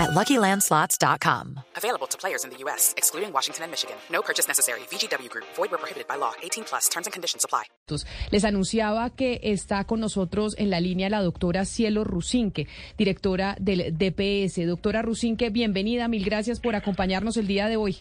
[0.00, 1.60] at LuckyLandSlots.com.
[1.76, 3.96] Available to players in the U.S., excluding Washington and Michigan.
[4.10, 4.80] No purchase necessary.
[4.90, 5.46] VGW Group.
[5.56, 6.32] Void where prohibited by law.
[6.42, 6.88] 18 plus.
[6.88, 7.64] Terms and conditions apply.
[8.30, 13.96] Les anunciaba que está con nosotros en la línea la doctora Cielo Rusinque, directora del
[13.98, 14.66] DPS.
[14.66, 16.06] Doctora Rusinque, bienvenida.
[16.08, 17.98] Mil gracias por acompañarnos el día de hoy.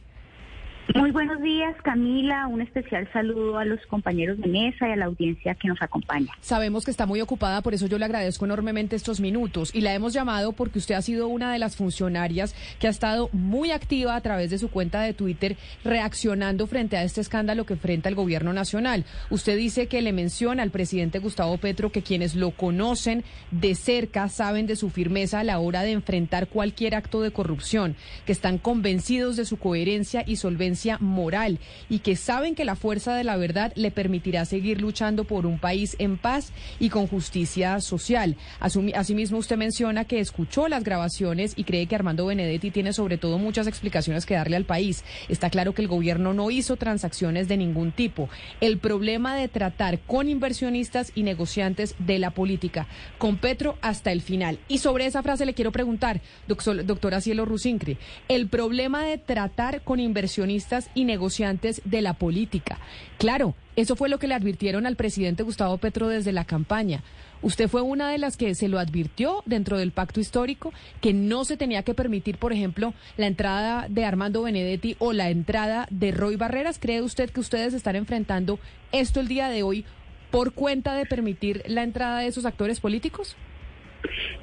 [0.96, 2.48] Muy buenos días, Camila.
[2.48, 6.32] Un especial saludo a los compañeros de mesa y a la audiencia que nos acompaña.
[6.42, 9.70] Sabemos que está muy ocupada, por eso yo le agradezco enormemente estos minutos.
[9.76, 13.30] Y la hemos llamado porque usted ha sido una de las funcionarias que ha estado
[13.34, 17.74] muy activa a través de su cuenta de Twitter reaccionando frente a este escándalo que
[17.74, 19.06] enfrenta el gobierno nacional.
[19.30, 24.28] Usted dice que le menciona al presidente Gustavo Petro que quienes lo conocen de cerca
[24.28, 28.58] saben de su firmeza a la hora de enfrentar cualquier acto de corrupción, que están
[28.58, 33.38] convencidos de su coherencia y solvencia moral y que saben que la fuerza de la
[33.38, 38.38] verdad le permitirá seguir luchando por un país en paz y con justicia social.
[38.60, 43.38] Asimismo, usted menciona que escuchó las grabaciones y cree que Armando Benedetti tiene sobre todo
[43.38, 45.04] muchas explicaciones que darle al país.
[45.28, 48.30] Está claro que el gobierno no hizo transacciones de ningún tipo.
[48.62, 54.22] El problema de tratar con inversionistas y negociantes de la política, con Petro hasta el
[54.22, 54.60] final.
[54.68, 60.00] Y sobre esa frase le quiero preguntar, doctora Cielo Rusincre, el problema de tratar con
[60.00, 62.78] inversionistas y negociantes de la política.
[63.18, 67.04] Claro, eso fue lo que le advirtieron al presidente Gustavo Petro desde la campaña.
[67.42, 71.46] Usted fue una de las que se lo advirtió dentro del pacto histórico que no
[71.46, 76.12] se tenía que permitir, por ejemplo, la entrada de Armando Benedetti o la entrada de
[76.12, 76.80] Roy Barreras.
[76.80, 78.60] ¿Cree usted que ustedes están enfrentando
[78.92, 79.86] esto el día de hoy
[80.32, 83.38] por cuenta de permitir la entrada de esos actores políticos?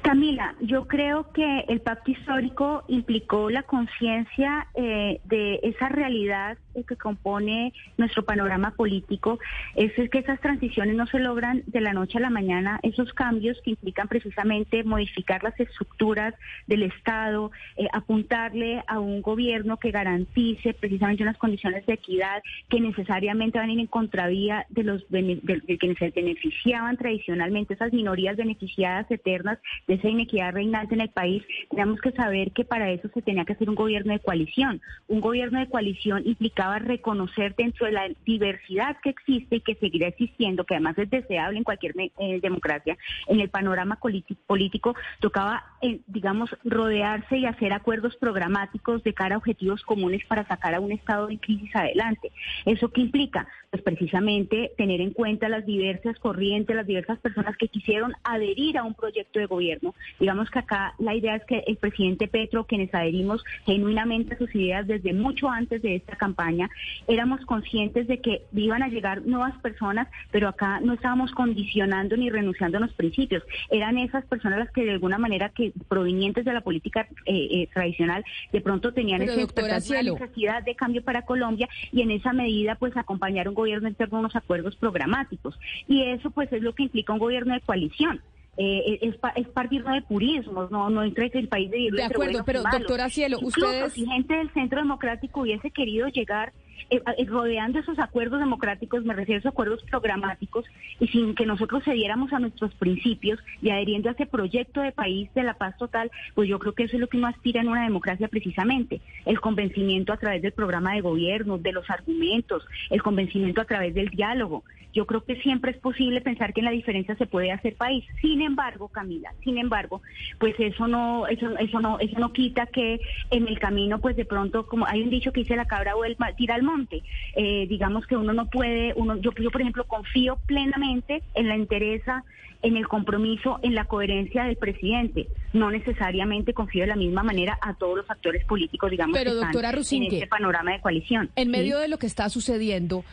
[0.01, 6.95] Camila, yo creo que el pacto histórico implicó la conciencia eh, de esa realidad que
[6.95, 9.39] compone nuestro panorama político,
[9.75, 13.59] es, que esas transiciones no se logran de la noche a la mañana, esos cambios
[13.63, 16.33] que implican precisamente modificar las estructuras
[16.67, 22.79] del Estado, eh, apuntarle a un gobierno que garantice precisamente unas condiciones de equidad que
[22.79, 25.41] necesariamente van a ir en contravía de los de,
[25.79, 29.46] quienes se beneficiaban tradicionalmente, esas minorías beneficiadas eternas
[29.87, 33.45] de esa inequidad reinante en el país, tenemos que saber que para eso se tenía
[33.45, 34.81] que hacer un gobierno de coalición.
[35.07, 40.07] Un gobierno de coalición implicaba reconocer dentro de la diversidad que existe y que seguirá
[40.07, 42.97] existiendo, que además es deseable en cualquier eh, democracia,
[43.27, 43.99] en el panorama
[44.47, 50.47] político, tocaba, eh, digamos, rodearse y hacer acuerdos programáticos de cara a objetivos comunes para
[50.47, 52.31] sacar a un Estado en crisis adelante.
[52.65, 53.47] ¿Eso qué implica?
[53.69, 58.83] Pues precisamente tener en cuenta las diversas corrientes, las diversas personas que quisieron adherir a
[58.83, 62.93] un proyecto de gobierno Digamos que acá la idea es que el presidente Petro, quienes
[62.93, 66.69] adherimos genuinamente a sus ideas desde mucho antes de esta campaña,
[67.07, 72.29] éramos conscientes de que iban a llegar nuevas personas, pero acá no estábamos condicionando ni
[72.29, 73.43] renunciando a los principios.
[73.69, 77.69] Eran esas personas las que de alguna manera que provenientes de la política eh, eh,
[77.73, 82.95] tradicional de pronto tenían esa necesidad de cambio para Colombia y en esa medida pues
[82.97, 85.59] acompañar un gobierno interno unos acuerdos programáticos.
[85.87, 88.21] Y eso pues es lo que implica un gobierno de coalición.
[88.59, 92.63] Eh, es, es partir de purismos, no, no entre el país de De acuerdo, pero
[92.63, 93.93] doctora Cielo, ustedes...
[93.93, 96.53] si gente del Centro Democrático hubiese querido llegar
[96.89, 100.65] eh, eh, rodeando esos acuerdos democráticos, me refiero a esos acuerdos programáticos,
[100.99, 105.33] y sin que nosotros cediéramos a nuestros principios y adheriendo a ese proyecto de país
[105.33, 107.69] de la paz total, pues yo creo que eso es lo que uno aspira en
[107.69, 113.01] una democracia precisamente, el convencimiento a través del programa de gobierno, de los argumentos, el
[113.01, 114.63] convencimiento a través del diálogo.
[114.93, 118.03] Yo creo que siempre es posible pensar que en la diferencia se puede hacer país.
[118.19, 120.01] Sin embargo, Camila, sin embargo,
[120.39, 122.99] pues eso no, eso, eso no, eso no quita que
[123.29, 126.33] en el camino, pues de pronto, como hay un dicho que dice la cabra vuelva,
[126.33, 127.01] tira al monte.
[127.35, 131.57] Eh, digamos que uno no puede, uno, yo, yo por ejemplo confío plenamente en la
[131.57, 132.23] interesa,
[132.61, 135.27] en el compromiso, en la coherencia del presidente.
[135.53, 139.37] No necesariamente confío de la misma manera a todos los actores políticos, digamos, Pero, que
[139.37, 141.29] doctora están en este panorama de coalición.
[141.35, 143.03] En medio de lo que está sucediendo,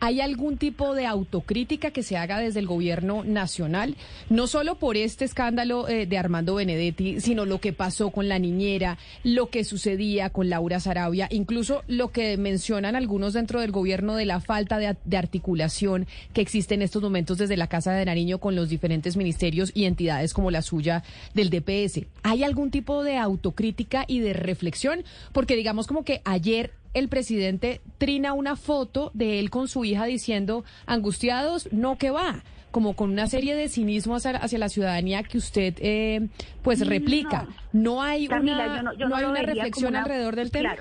[0.00, 3.96] ¿Hay algún tipo de autocrítica que se haga desde el gobierno nacional?
[4.28, 8.38] No solo por este escándalo eh, de Armando Benedetti, sino lo que pasó con la
[8.38, 14.14] niñera, lo que sucedía con Laura Sarabia, incluso lo que mencionan algunos dentro del gobierno
[14.14, 18.04] de la falta de, de articulación que existe en estos momentos desde la Casa de
[18.04, 21.02] Nariño con los diferentes ministerios y entidades como la suya
[21.34, 22.06] del DPS.
[22.22, 25.04] ¿Hay algún tipo de autocrítica y de reflexión?
[25.32, 30.04] Porque digamos como que ayer el presidente trina una foto de él con su hija
[30.06, 35.38] diciendo, angustiados, no que va como con una serie de cinismo hacia, la ciudadanía que
[35.38, 36.26] usted eh,
[36.62, 37.46] pues replica.
[37.72, 40.74] No, hay una, no, hay una reflexión alrededor del tema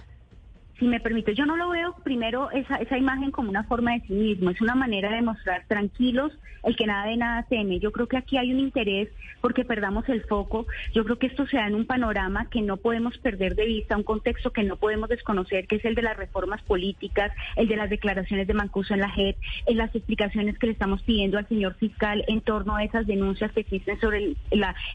[0.79, 4.01] si me permite, yo no lo veo primero esa, esa imagen como una forma de
[4.01, 6.31] cinismo, es una manera de mostrar tranquilos
[6.63, 7.79] el que nada de nada teme.
[7.79, 9.09] Yo creo que aquí hay un interés
[9.41, 10.65] porque perdamos el foco.
[10.93, 13.97] Yo creo que esto se da en un panorama que no podemos perder de vista,
[13.97, 17.75] un contexto que no podemos desconocer, que es el de las reformas políticas, el de
[17.75, 19.35] las declaraciones de Mancuso en la JEP,
[19.65, 23.51] en las explicaciones que le estamos pidiendo al señor fiscal en torno a esas denuncias
[23.51, 24.37] que existen sobre el,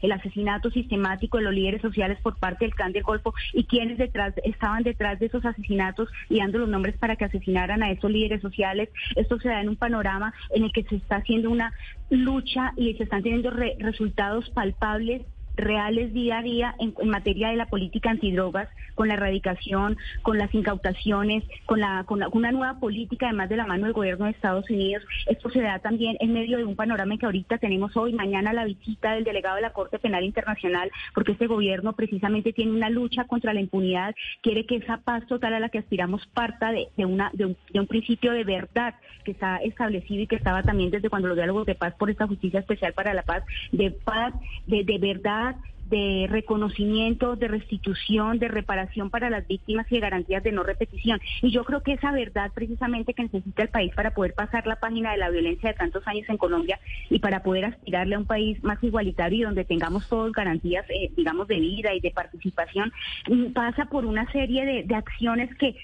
[0.01, 3.99] el asesinato sistemático de los líderes sociales por parte del clan del Golfo y quienes
[3.99, 5.68] detrás estaban detrás de esos asesinatos
[6.29, 8.89] y dando los nombres para que asesinaran a estos líderes sociales.
[9.15, 11.73] Esto se da en un panorama en el que se está haciendo una
[12.09, 15.21] lucha y se están teniendo resultados palpables
[15.61, 20.53] reales día a día en, materia de la política antidrogas, con la erradicación, con las
[20.53, 24.69] incautaciones, con, la, con, una nueva política, además de la mano del gobierno de Estados
[24.69, 25.03] Unidos.
[25.27, 28.65] Esto se da también en medio de un panorama que ahorita tenemos hoy, mañana la
[28.65, 33.25] visita del delegado de la Corte Penal Internacional, porque este gobierno precisamente tiene una lucha
[33.25, 37.31] contra la impunidad, quiere que esa paz total a la que aspiramos parta de, una,
[37.33, 41.37] de, un, principio de verdad que está establecido y que estaba también desde cuando los
[41.37, 44.33] diálogos de paz por esta justicia especial para la paz, de paz,
[44.67, 50.01] de, de verdad más de reconocimiento, de restitución, de reparación para las víctimas y de
[50.01, 51.19] garantías de no repetición.
[51.41, 54.79] Y yo creo que esa verdad precisamente que necesita el país para poder pasar la
[54.79, 58.25] página de la violencia de tantos años en Colombia y para poder aspirarle a un
[58.25, 62.91] país más igualitario y donde tengamos todos garantías, eh, digamos, de vida y de participación,
[63.27, 65.75] mm, pasa por una serie de, acciones que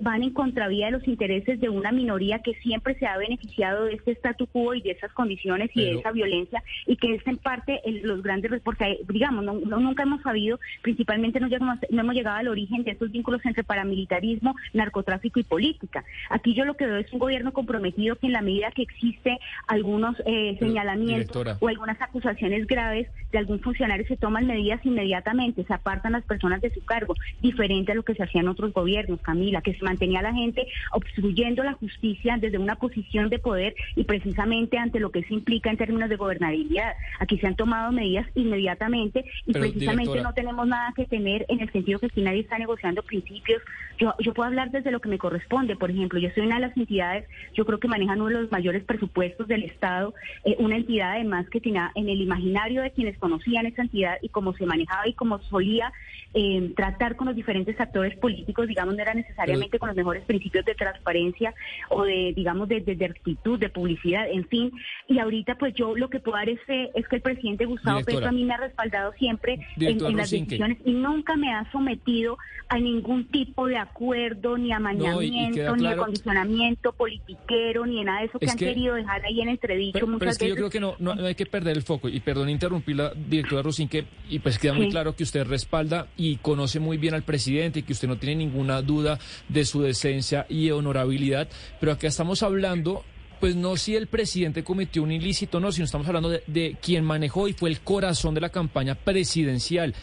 [0.00, 3.94] van en contravía de los intereses de una minoría que siempre se ha beneficiado de
[3.94, 7.36] este statu quo y de esas condiciones y de esa violencia y que es en
[7.36, 12.36] parte los grandes, porque digamos, no nunca hemos sabido, principalmente no, llegamos, no hemos llegado
[12.36, 16.04] al origen de estos vínculos entre paramilitarismo, narcotráfico y política.
[16.30, 19.38] Aquí yo lo que veo es un gobierno comprometido que en la medida que existe
[19.66, 25.74] algunos eh, señalamientos o algunas acusaciones graves de algún funcionario se toman medidas inmediatamente, se
[25.74, 29.20] apartan las personas de su cargo, diferente a lo que se hacía en otros gobiernos,
[29.20, 34.04] Camila, que se mantenía la gente obstruyendo la justicia desde una posición de poder y
[34.04, 36.94] precisamente ante lo que eso implica en términos de gobernabilidad.
[37.20, 41.70] Aquí se han tomado medidas inmediatamente y precisamente no tenemos nada que tener en el
[41.70, 43.60] sentido que si nadie está negociando principios,
[43.98, 46.62] yo, yo puedo hablar desde lo que me corresponde, por ejemplo, yo soy una de
[46.62, 50.14] las entidades, yo creo que manejan uno de los mayores presupuestos del Estado,
[50.44, 54.30] eh, una entidad además que tenía en el imaginario de quienes conocían esa entidad y
[54.30, 55.92] cómo se manejaba y cómo solía
[56.32, 60.64] eh, tratar con los diferentes actores políticos, digamos, no era necesariamente con los mejores principios
[60.64, 61.54] de transparencia
[61.90, 64.72] o de, digamos, de, de, actitud, de publicidad, en fin,
[65.06, 68.26] y ahorita pues yo lo que puedo dar es, es que el presidente Gustavo Petro
[68.26, 69.33] a mí me ha respaldado siempre
[69.76, 72.36] en, las decisiones y nunca me ha sometido
[72.68, 78.38] a ningún tipo de acuerdo, ni amañamiento, ni acondicionamiento politiquero, ni de nada de eso.
[78.38, 80.94] Que han querido dejar ahí en entredicho muchas pero es que yo creo que no,
[80.98, 82.08] no, hay que perder el foco.
[82.08, 86.36] Y perdón interrumpir la directora Rosinque, y pues queda muy claro que usted respalda y
[86.36, 90.46] conoce muy bien al presidente y que usted no tiene ninguna duda de su decencia
[90.48, 91.48] y honorabilidad,
[91.80, 93.04] pero acá estamos hablando
[93.44, 97.04] pues no si el presidente cometió un ilícito, no, sino estamos hablando de, de quien
[97.04, 99.94] manejó y fue el corazón de la campaña presidencial.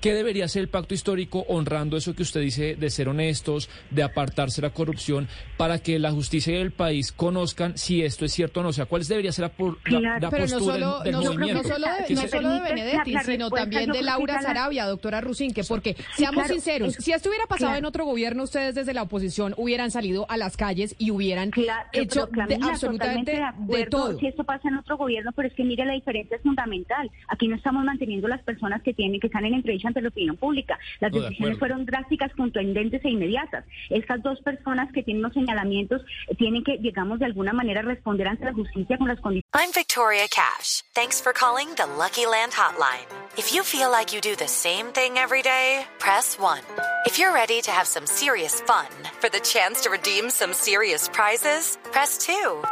[0.00, 4.04] ¿Qué debería ser el pacto histórico honrando eso que usted dice de ser honestos, de
[4.04, 8.60] apartarse la corrupción, para que la justicia y el país conozcan si esto es cierto
[8.60, 8.68] o no?
[8.68, 11.62] O sea, ¿cuál debería ser la, la, postura no solo, del, movimiento?
[11.62, 15.96] No solo de, no solo de Benedetti, sino también de Laura Sarabia, doctora Rusinque, porque
[16.14, 20.26] seamos sinceros, si esto hubiera pasado en otro gobierno, ustedes desde la oposición hubieran salido
[20.28, 21.50] a las calles y hubieran
[21.92, 22.28] hecho
[22.62, 24.16] absolutamente de, todo.
[24.18, 27.10] Si esto pasa en otro gobierno, pero es que mire la diferencia es fundamental.
[27.26, 30.36] Aquí no estamos manteniendo las personas que tienen que están en entrevista ante la opinión
[30.36, 30.78] pública.
[31.00, 33.64] Las decisiones fueron drásticas, contundentes e inmediatas.
[33.90, 36.02] Estas dos personas que tienen los señalamientos
[36.38, 39.48] tienen que, digamos, de alguna manera responder ante la justicia con las condiciones.
[39.54, 40.82] I'm Victoria Cash.
[40.94, 43.06] Thanks for calling the Lucky Land Hotline.
[43.36, 46.60] If you feel like you do the same thing every day, press 1.
[47.06, 48.86] If you're ready to have some serious fun
[49.20, 52.62] for the chance to redeem some serious prizes, press 2.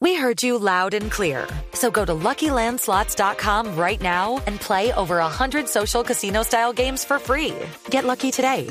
[0.00, 1.46] We heard you loud and clear.
[1.74, 7.54] So go to LuckyLandSlots.com right now and play over 100 social casino-style games for free.
[7.90, 8.68] Get lucky today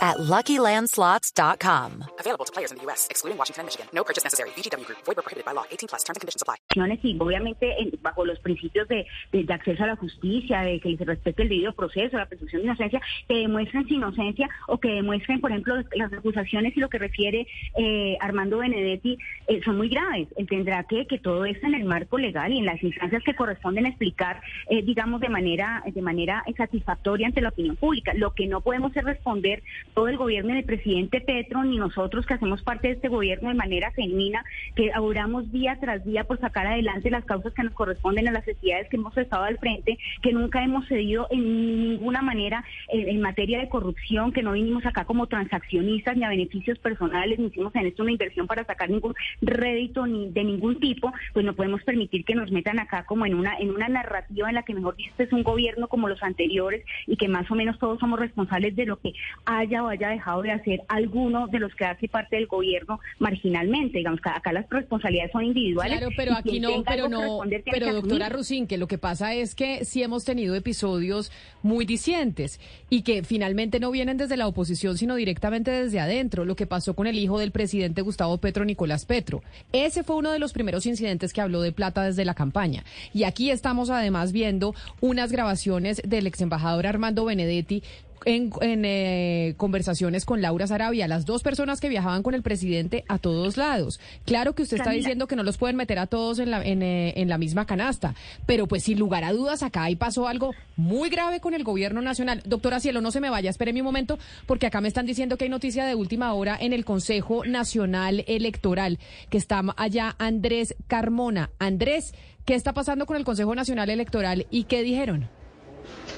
[0.00, 2.04] at LuckyLandSlots.com.
[2.20, 3.86] Available to players in the U.S., excluding Washington and Michigan.
[3.92, 4.50] No purchase necessary.
[4.50, 4.98] VGW Group.
[5.04, 5.64] Void were prohibited by law.
[5.70, 6.04] 18 plus.
[6.04, 6.56] Terms and conditions apply.
[7.02, 11.04] Y obviamente bajo los principios de, de, de, acceso a la justicia, de que se
[11.04, 15.40] respete el debido proceso, la presunción de inocencia, que demuestren su inocencia o que demuestren,
[15.40, 20.28] por ejemplo, las acusaciones y lo que refiere eh, Armando Benedetti eh, son muy graves.
[20.36, 23.34] Él tendrá que que todo esto en el marco legal y en las instancias que
[23.34, 24.40] corresponden explicar,
[24.70, 28.12] eh, digamos, de manera de manera satisfactoria ante la opinión pública.
[28.14, 29.62] Lo que no podemos es responder
[29.98, 33.56] todo el gobierno del presidente Petro, ni nosotros que hacemos parte de este gobierno de
[33.56, 34.44] manera genuina,
[34.76, 38.46] que oramos día tras día por sacar adelante las causas que nos corresponden a las
[38.46, 43.58] necesidades que hemos estado al frente, que nunca hemos cedido en ninguna manera en, materia
[43.58, 47.88] de corrupción, que no vinimos acá como transaccionistas ni a beneficios personales, ni hicimos en
[47.88, 52.24] esto una inversión para sacar ningún rédito ni de ningún tipo, pues no podemos permitir
[52.24, 55.10] que nos metan acá como en una en una narrativa en la que mejor dicho
[55.18, 58.86] es un gobierno como los anteriores y que más o menos todos somos responsables de
[58.86, 59.12] lo que
[59.44, 63.98] haya o haya dejado de hacer alguno de los que hace parte del gobierno marginalmente.
[63.98, 65.98] Digamos que acá las responsabilidades son individuales.
[65.98, 67.40] Claro, pero aquí no, pero no,
[67.70, 72.60] pero doctora Rusín, que lo que pasa es que sí hemos tenido episodios muy discientes
[72.90, 76.44] y que finalmente no vienen desde la oposición, sino directamente desde adentro.
[76.44, 79.42] Lo que pasó con el hijo del presidente Gustavo Petro, Nicolás Petro.
[79.72, 82.84] Ese fue uno de los primeros incidentes que habló de plata desde la campaña.
[83.14, 87.82] Y aquí estamos además viendo unas grabaciones del ex embajador Armando Benedetti
[88.24, 93.18] en, eh, conversaciones con Laura Sarabia, las dos personas que viajaban con el presidente a
[93.18, 94.00] todos lados.
[94.24, 97.12] Claro que usted está diciendo que no los pueden meter a todos en la, eh,
[97.16, 98.14] en, la misma canasta,
[98.46, 102.02] pero pues sin lugar a dudas acá ahí pasó algo muy grave con el gobierno
[102.02, 102.42] nacional.
[102.44, 105.44] Doctora Cielo, no se me vaya, espere un momento, porque acá me están diciendo que
[105.44, 108.98] hay noticia de última hora en el Consejo Nacional Electoral,
[109.30, 111.50] que está allá Andrés Carmona.
[111.58, 115.28] Andrés, ¿qué está pasando con el Consejo Nacional Electoral y qué dijeron?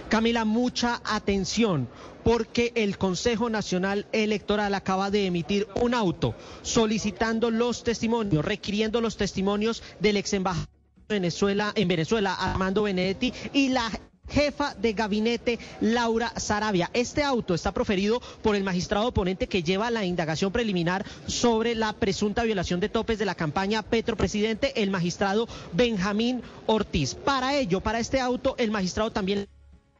[0.09, 1.89] Camila, mucha atención
[2.25, 9.17] porque el Consejo Nacional Electoral acaba de emitir un auto solicitando los testimonios, requiriendo los
[9.17, 10.69] testimonios del ex embajador
[11.09, 13.91] de Venezuela, en Venezuela, Armando Benedetti, y la
[14.29, 16.91] jefa de gabinete Laura Sarabia.
[16.93, 21.93] Este auto está proferido por el magistrado oponente que lleva la indagación preliminar sobre la
[21.93, 27.15] presunta violación de topes de la campaña Petro Presidente, el magistrado Benjamín Ortiz.
[27.15, 29.49] Para ello, para este auto, el magistrado también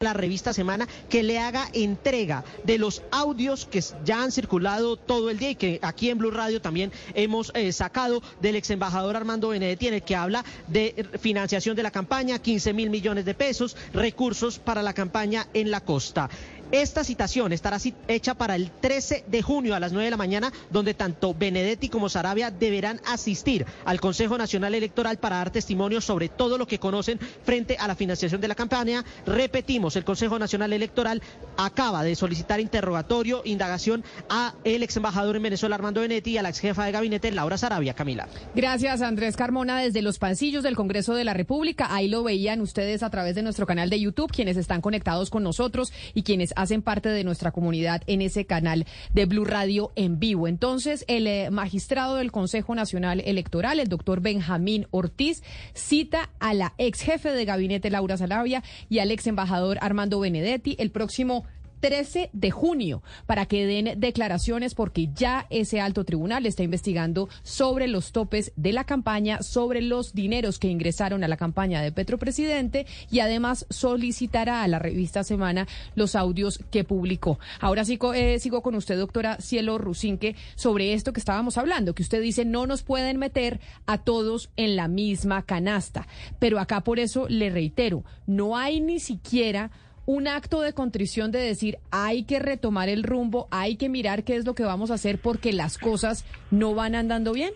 [0.03, 5.29] la revista Semana que le haga entrega de los audios que ya han circulado todo
[5.29, 9.15] el día y que aquí en Blue Radio también hemos eh, sacado del ex embajador
[9.15, 13.35] Armando Benedetti en el que habla de financiación de la campaña, 15 mil millones de
[13.35, 16.31] pesos, recursos para la campaña en la costa.
[16.73, 20.53] Esta citación estará hecha para el 13 de junio a las 9 de la mañana,
[20.71, 26.29] donde tanto Benedetti como Sarabia deberán asistir al Consejo Nacional Electoral para dar testimonio sobre
[26.29, 29.05] todo lo que conocen frente a la financiación de la campaña.
[29.27, 31.23] Repetimos, el Consejo Nacional Electoral
[31.57, 36.43] acaba de solicitar interrogatorio, indagación a el ex embajador en Venezuela, Armando Benedetti, y a
[36.43, 37.95] la ex jefa de gabinete, Laura Sarabia.
[37.95, 38.29] Camila.
[38.55, 41.89] Gracias, Andrés Carmona, desde los pasillos del Congreso de la República.
[41.91, 45.43] Ahí lo veían ustedes a través de nuestro canal de YouTube, quienes están conectados con
[45.43, 50.19] nosotros y quienes hacen parte de nuestra comunidad en ese canal de Blue Radio en
[50.19, 50.47] vivo.
[50.49, 55.43] Entonces, el eh, magistrado del Consejo Nacional Electoral, el doctor Benjamín Ortiz,
[55.75, 60.77] cita a la ex jefe de gabinete Laura Salavia y al ex embajador Armando Benedetti
[60.79, 61.45] el próximo
[61.81, 67.89] 13 de junio para que den declaraciones porque ya ese alto tribunal está investigando sobre
[67.89, 72.19] los topes de la campaña, sobre los dineros que ingresaron a la campaña de Petro
[72.19, 77.39] Presidente y además solicitará a la revista Semana los audios que publicó.
[77.61, 82.03] Ahora sí eh, sigo con usted, doctora Cielo Rusinque, sobre esto que estábamos hablando, que
[82.03, 86.07] usted dice no nos pueden meter a todos en la misma canasta.
[86.39, 89.71] Pero acá por eso le reitero, no hay ni siquiera
[90.11, 94.35] un acto de contrición de decir hay que retomar el rumbo, hay que mirar qué
[94.35, 97.53] es lo que vamos a hacer porque las cosas no van andando bien?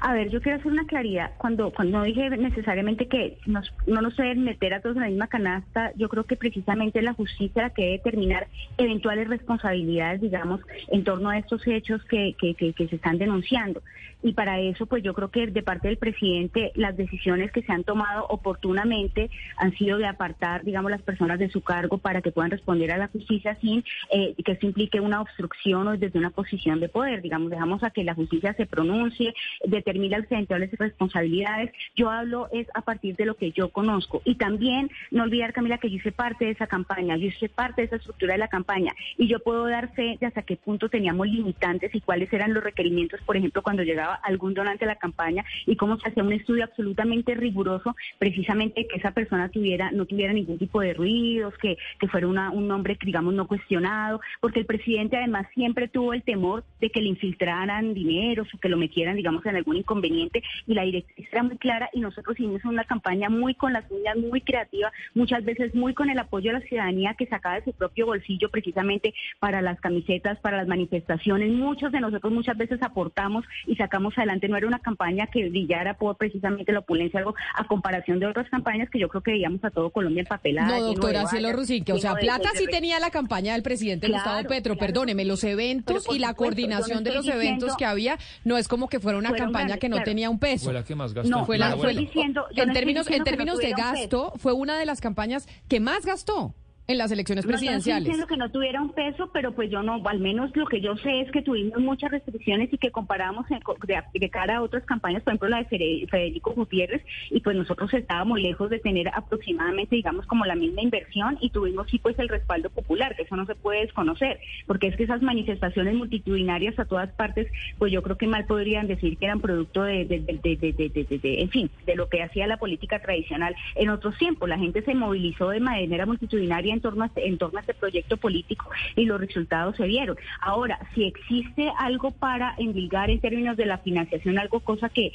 [0.00, 1.32] A ver, yo quiero hacer una claridad.
[1.38, 5.92] Cuando cuando dije necesariamente que no nos deben meter a todos en la misma canasta,
[5.96, 11.30] yo creo que precisamente la justicia la que debe determinar eventuales responsabilidades, digamos, en torno
[11.30, 13.82] a estos hechos que, se están denunciando.
[14.22, 17.72] Y para eso, pues yo creo que de parte del presidente, las decisiones que se
[17.72, 22.30] han tomado oportunamente han sido de apartar, digamos, las personas de su cargo para que
[22.30, 26.30] puedan responder a la justicia sin eh, que eso implique una obstrucción o desde una
[26.30, 27.20] posición de poder.
[27.20, 29.34] Digamos, dejamos a que la justicia se pronuncie,
[29.66, 31.72] determina eventuales responsabilidades.
[31.96, 34.22] Yo hablo es a partir de lo que yo conozco.
[34.24, 37.82] Y también no olvidar, Camila, que yo hice parte de esa campaña, yo hice parte
[37.82, 40.88] de esa estructura de la campaña y yo puedo dar fe de hasta qué punto
[40.88, 44.96] teníamos limitantes y cuáles eran los requerimientos, por ejemplo, cuando llegaba algún donante a la
[44.96, 50.06] campaña y cómo se hacía un estudio absolutamente riguroso, precisamente que esa persona tuviera no
[50.06, 54.60] tuviera ningún tipo de ruidos, que, que fuera una, un nombre, digamos, no cuestionado, porque
[54.60, 58.76] el presidente además siempre tuvo el temor de que le infiltraran dinero o que lo
[58.76, 62.64] metieran, digamos, en en algún inconveniente y la directriz era muy clara y nosotros hicimos
[62.64, 66.60] una campaña muy con las uñas, muy creativa, muchas veces muy con el apoyo de
[66.60, 71.52] la ciudadanía que sacaba de su propio bolsillo precisamente para las camisetas, para las manifestaciones.
[71.52, 74.48] Muchos de nosotros muchas veces aportamos y sacamos adelante.
[74.48, 78.48] No era una campaña que brillara por precisamente la opulencia, algo a comparación de otras
[78.50, 80.78] campañas que yo creo que veíamos a todo Colombia empapelada.
[80.78, 84.76] No, doctora Cielo Rusinque, o sea, plata sí tenía la campaña del presidente Gustavo Petro,
[84.76, 89.00] perdóneme, los eventos y la coordinación de los eventos que había no es como que
[89.00, 90.64] fuera una campaña que no tenía un peso.
[90.64, 91.30] Fue la que más gastó.
[91.30, 95.48] No, fue la, diciendo, en términos, en términos de gasto, fue una de las campañas
[95.68, 96.54] que más gastó
[96.86, 98.18] en las elecciones presidenciales.
[98.18, 100.96] No que no tuviera un peso, pero pues yo no, al menos lo que yo
[100.98, 105.32] sé es que tuvimos muchas restricciones y que comparamos de, cara a otras campañas, por
[105.32, 110.44] ejemplo la de Federico Gutiérrez, y pues nosotros estábamos lejos de tener aproximadamente, digamos, como
[110.44, 113.80] la misma inversión y tuvimos sí pues el respaldo popular, que eso no se puede
[113.80, 117.46] desconocer, porque es que esas manifestaciones multitudinarias a todas partes,
[117.78, 121.70] pues yo creo que mal podrían decir que eran producto de, de, de en fin,
[121.86, 124.48] de lo que hacía la política tradicional en otros tiempos.
[124.48, 127.74] La gente se movilizó de manera multitudinaria en torno, a, este, en torno a este
[127.74, 130.16] proyecto político y los resultados se vieron.
[130.40, 135.12] Ahora, si existe algo para endilgar en términos de la financiación, algo cosa que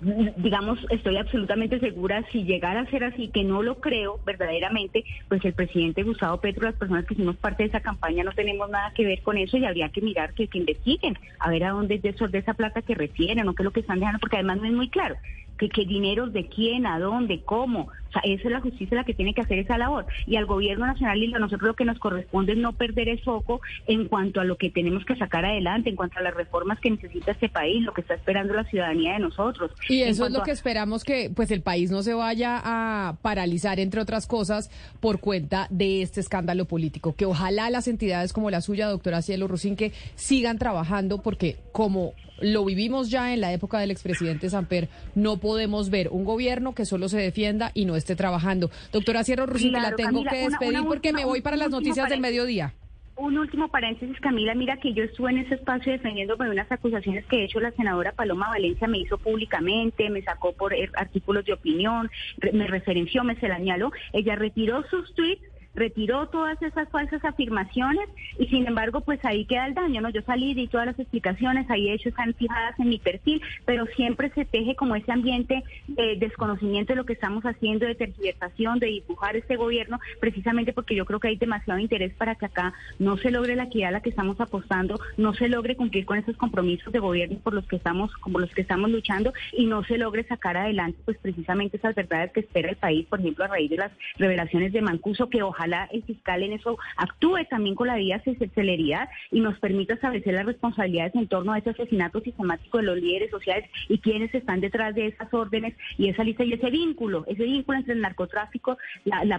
[0.00, 5.44] digamos, estoy absolutamente segura, si llegara a ser así, que no lo creo verdaderamente, pues
[5.44, 8.92] el presidente Gustavo Petro, las personas que hicimos parte de esa campaña, no tenemos nada
[8.94, 11.96] que ver con eso y habría que mirar que, que investiguen, a ver a dónde
[11.96, 14.36] es de, de esa plata que refieren o qué es lo que están dejando, porque
[14.36, 15.16] además no es muy claro
[15.58, 17.88] que qué dinero de quién, a dónde, cómo.
[18.08, 20.06] O sea, esa es la justicia la que tiene que hacer esa labor.
[20.26, 23.20] Y al gobierno nacional y a nosotros lo que nos corresponde es no perder el
[23.20, 26.80] foco en cuanto a lo que tenemos que sacar adelante, en cuanto a las reformas
[26.80, 29.70] que necesita este país, lo que está esperando la ciudadanía de nosotros.
[29.88, 33.78] Y eso es lo que esperamos que pues el país no se vaya a paralizar,
[33.78, 37.14] entre otras cosas, por cuenta de este escándalo político.
[37.14, 42.64] Que ojalá las entidades como la suya, doctora Cielo Rusinque, sigan trabajando porque como lo
[42.64, 47.08] vivimos ya en la época del expresidente Samper, no podemos ver un gobierno que solo
[47.08, 48.70] se defienda y no esté trabajando.
[48.92, 52.74] Doctora Sierra Rusinque, la tengo que despedir porque me voy para las noticias del mediodía.
[53.16, 57.26] Un último paréntesis, Camila, mira que yo estuve en ese espacio defendiéndome de unas acusaciones
[57.26, 61.44] que de hecho la senadora Paloma Valencia me hizo públicamente, me sacó por er, artículos
[61.44, 62.08] de opinión,
[62.52, 63.90] me referenció, me señaló.
[64.12, 65.42] Ella retiró sus tweets
[65.78, 68.08] retiró todas esas falsas afirmaciones
[68.38, 70.10] y sin embargo pues ahí queda el daño, ¿no?
[70.10, 73.86] Yo salí, di todas las explicaciones, ahí de hecho están fijadas en mi perfil, pero
[73.96, 78.78] siempre se teje como ese ambiente de desconocimiento de lo que estamos haciendo, de tergiversación,
[78.78, 82.74] de dibujar este gobierno, precisamente porque yo creo que hay demasiado interés para que acá
[82.98, 86.18] no se logre la equidad a la que estamos apostando, no se logre cumplir con
[86.18, 89.84] esos compromisos de gobierno por los que estamos, como los que estamos luchando y no
[89.84, 93.48] se logre sacar adelante pues precisamente esas verdades que espera el país, por ejemplo, a
[93.48, 97.86] raíz de las revelaciones de Mancuso, que ojalá el fiscal en eso actúe también con
[97.86, 102.20] la vía de celeridad y nos permita establecer las responsabilidades en torno a ese asesinato
[102.20, 106.44] sistemático de los líderes sociales y quienes están detrás de esas órdenes y esa lista
[106.44, 108.78] y ese vínculo, ese vínculo entre el narcotráfico,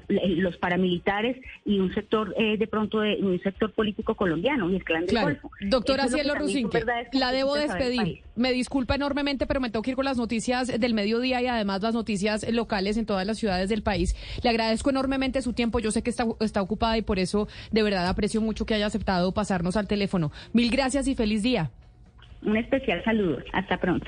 [0.08, 4.84] los paramilitares y un sector eh, de pronto de un sector político colombiano y el
[4.84, 5.52] clan del Golfo.
[5.62, 8.22] Doctora Cielo Rusinque, la debo despedir.
[8.36, 11.82] Me disculpa enormemente, pero me tengo que ir con las noticias del mediodía y además
[11.82, 14.16] las noticias locales en todas las ciudades del país.
[14.44, 15.80] Le agradezco enormemente su tiempo.
[15.80, 16.10] Yo sé que
[16.40, 20.32] está, ocupada y por eso de verdad aprecio mucho que haya aceptado pasarnos al teléfono.
[20.54, 21.72] Mil gracias y feliz día.
[22.42, 23.40] Un especial saludo.
[23.52, 24.08] Hasta pronto.